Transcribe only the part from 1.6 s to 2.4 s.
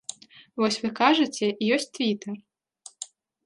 ёсць твітар.